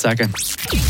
sagen. 0.00 0.32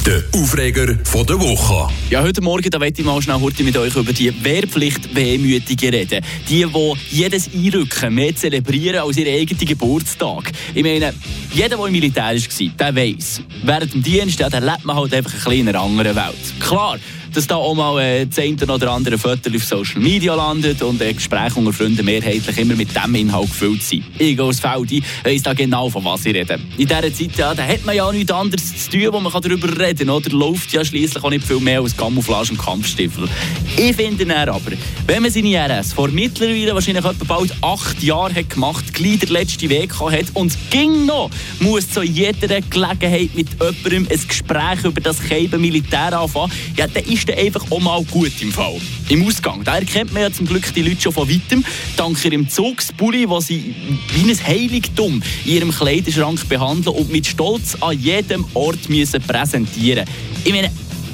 Der 0.07 0.23
Aufreger 0.33 0.97
von 1.05 1.27
der 1.27 1.41
Woche. 1.41 1.93
Ja, 2.11 2.23
heute 2.23 2.41
Morgen 2.41 2.71
da 2.71 2.79
möchte 2.79 3.01
ich 3.01 3.07
mal 3.07 3.21
schnell 3.21 3.41
heute 3.41 3.63
mit 3.63 3.77
euch 3.77 3.95
über 3.97 4.13
die 4.13 4.33
Wehrpflicht-Wehmütigen 4.43 5.91
reden. 5.91 6.25
Die, 6.49 6.65
die 6.65 6.95
jedes 7.11 7.51
Einrücken 7.53 8.15
mehr 8.15 8.35
zelebrieren 8.35 9.01
als 9.01 9.17
ihren 9.17 9.35
eigenen 9.35 9.67
Geburtstag. 9.67 10.53
Ich 10.75 10.83
meine, 10.83 11.13
jeder, 11.53 11.77
der 11.77 11.87
im 11.87 11.93
Militär 11.93 12.35
war, 12.35 12.69
der 12.79 12.97
weiss, 12.97 13.41
während 13.63 13.95
dem 13.95 14.03
Dienst 14.03 14.39
ja, 14.39 14.49
lebt 14.49 14.85
man 14.85 14.97
halt 14.97 15.15
einfach 15.15 15.33
ein 15.33 15.39
bisschen 15.39 15.53
in 15.53 15.69
einer 15.69 15.81
anderen 15.81 16.17
Welt. 16.17 16.61
Klar, 16.61 16.99
dass 17.37 17.47
da 17.47 17.57
auch 17.57 17.75
mal 17.75 18.01
äh, 18.01 18.27
das 18.27 18.39
eine 18.39 18.57
oder 18.73 18.93
andere 18.93 19.19
Foto 19.19 19.51
auf 19.55 19.63
Social 19.63 20.01
Media 20.01 20.35
landet 20.35 20.83
und 20.83 21.03
äh, 21.03 21.13
Gespräche 21.13 21.57
unter 21.57 21.71
Freunden 21.71 22.03
mehrheitlich 22.03 22.57
immer 22.57 22.75
mit 22.75 22.89
dem 22.97 23.15
Inhalt 23.15 23.49
gefüllt 23.49 23.83
sind. 23.83 24.05
Ich 24.19 24.41
als 24.41 24.59
Feldi 24.59 25.03
weiss 25.23 25.43
da 25.43 25.53
genau, 25.53 25.91
von 25.91 26.03
was 26.03 26.25
ich 26.25 26.35
rede. 26.35 26.59
In 26.79 26.87
dieser 26.87 27.13
Zeit 27.13 27.37
ja, 27.37 27.55
da 27.55 27.63
hat 27.63 27.85
man 27.85 27.95
ja 27.95 28.11
nichts 28.11 28.33
anderes 28.33 28.85
zu 28.85 28.91
tun, 28.91 29.09
wo 29.13 29.21
man 29.21 29.31
darüber 29.31 29.69
reden 29.79 30.07
kann. 30.07 30.17
Oder 30.17 30.31
läuft 30.31 30.73
ja 30.73 30.83
schließlich 30.83 31.23
auch 31.23 31.29
nicht 31.29 31.47
viel 31.47 31.61
mehr 31.61 31.83
als 31.83 31.95
Camouflage 31.95 32.53
und 32.53 32.59
Kampfstiefel. 32.59 33.29
Ich 33.77 33.95
finde 33.95 34.25
dann 34.25 34.49
aber, 34.49 34.73
wenn 35.07 35.23
man 35.23 35.31
seine 35.31 35.57
RS 35.57 35.93
vor 35.93 36.09
mittlerweile 36.09 36.75
wahrscheinlich 36.75 37.05
etwa 37.05 37.25
bald 37.27 37.53
acht 37.61 38.03
Jahren 38.03 38.35
hat 38.35 38.49
gemacht, 38.49 38.95
gleich 38.95 39.19
der 39.19 39.29
letzte 39.29 39.69
Weg 39.69 39.93
hat 40.01 40.27
und 40.33 40.57
ging 40.71 41.05
noch, 41.05 41.31
muss 41.61 41.91
zu 41.91 42.03
jeder 42.03 42.61
Gelegenheit 42.61 43.35
mit 43.35 43.49
jemandem 43.53 44.09
ein 44.11 44.29
Gespräch 44.29 44.85
über 44.85 45.01
das 45.01 45.19
Keiben 45.21 45.61
Militär 45.61 46.19
anfangen, 46.19 46.53
ja, 46.77 46.87
dann 46.87 47.05
ist 47.05 47.29
der 47.29 47.39
einfach 47.39 47.71
auch 47.71 47.81
mal 47.81 48.03
gut 48.05 48.33
im 48.41 48.53
Fall. 48.53 48.77
Im 49.09 49.27
Ausgang, 49.27 49.63
da 49.65 49.77
erkennt 49.77 50.13
man 50.13 50.23
ja 50.23 50.33
zum 50.33 50.47
Glück 50.47 50.73
die 50.75 50.83
Leute 50.83 51.01
schon 51.01 51.13
von 51.13 51.29
weitem, 51.29 51.65
dank 51.97 52.23
ihrem 52.25 52.49
Zugspulli, 52.49 53.29
wo 53.29 53.41
sie 53.41 53.75
wie 54.15 54.31
ein 54.31 54.47
Heiligtum 54.47 55.23
in 55.45 55.53
ihrem 55.53 55.71
Kleiderschrank 55.71 56.49
behandeln 56.49 56.97
und 56.97 57.11
mit 57.11 57.27
Stolz 57.27 57.77
an 57.81 57.99
jedem 57.99 58.45
Ort 58.55 58.89
müssen 58.89 59.23
präsentieren 59.23 60.05
Ich 60.45 60.53
meine, 60.53 60.69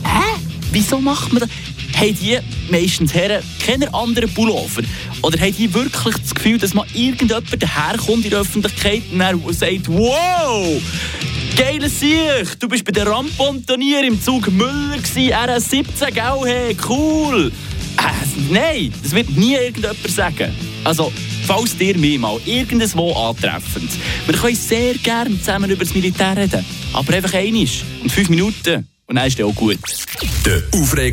hä? 0.05 0.43
Wieso 0.73 0.99
macht 0.99 1.33
man 1.35 1.41
das? 1.41 1.51
Haben 2.03 2.19
die 2.21 2.37
meistens 2.69 3.15
Herren 3.15 3.45
keine 3.65 3.95
anderen 3.95 4.29
Pullover? 4.35 4.83
Oder 5.23 5.39
haben 5.39 5.57
die 5.57 5.73
wirklich 5.73 6.17
das 6.17 6.35
Gefühl, 6.35 6.59
dass 6.59 6.75
man 6.75 6.85
irgendjemand 6.95 7.63
daherkommt 7.63 8.25
in 8.25 8.31
der 8.31 8.41
Öffentlichkeit 8.41 9.03
und 9.13 9.21
dann 9.21 9.41
sagt, 9.53 9.87
wow, 9.87 10.83
Geile 11.57 11.89
Sicht! 11.89 12.61
Du 12.61 12.67
bist 12.67 12.85
bei 12.85 12.91
der 12.91 13.07
Rampontonier 13.07 14.03
im 14.05 14.21
Zug 14.21 14.51
Müller 14.51 14.99
gsi, 15.01 15.33
RS17, 15.33 16.11
gell? 16.11 16.41
Hey, 16.45 16.77
cool! 16.89 17.53
Äh, 17.99 18.53
nein, 18.53 18.93
das 19.01 19.15
wird 19.15 19.31
nie 19.37 19.55
irgendjemand 19.55 20.11
sagen. 20.11 20.51
Also, 20.83 21.13
falls 21.47 21.77
dir 21.77 21.97
mich 21.97 22.19
mal 22.19 22.41
irgendwo 22.45 23.13
antreffend. 23.13 23.93
Wir 24.27 24.35
können 24.35 24.57
sehr 24.57 24.95
gerne 24.95 25.39
zusammen 25.39 25.71
über 25.71 25.85
das 25.85 25.95
Militär 25.95 26.37
reden. 26.37 26.65
Aber 26.95 27.15
einfach 27.15 27.35
einisch 27.35 27.85
und 28.03 28.11
fünf 28.11 28.29
Minuten. 28.29 28.89
Und 29.07 29.17
dann 29.17 29.27
ist 29.27 29.39
es 29.39 29.45
auch 29.45 29.55
gut. 29.55 29.79
Der 30.47 30.63
Aufreger 30.73 31.11